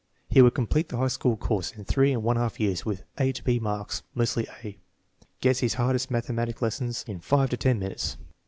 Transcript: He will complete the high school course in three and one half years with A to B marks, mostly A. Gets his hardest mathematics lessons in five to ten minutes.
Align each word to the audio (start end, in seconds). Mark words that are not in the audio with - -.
He 0.29 0.41
will 0.41 0.49
complete 0.49 0.89
the 0.89 0.97
high 0.97 1.09
school 1.09 1.37
course 1.37 1.73
in 1.73 1.85
three 1.85 2.11
and 2.11 2.23
one 2.23 2.35
half 2.35 2.59
years 2.59 2.83
with 2.83 3.03
A 3.19 3.31
to 3.33 3.43
B 3.43 3.59
marks, 3.59 4.01
mostly 4.15 4.47
A. 4.63 4.79
Gets 5.41 5.59
his 5.59 5.75
hardest 5.75 6.09
mathematics 6.09 6.59
lessons 6.63 7.05
in 7.07 7.19
five 7.19 7.51
to 7.51 7.57
ten 7.57 7.77
minutes. 7.77 8.17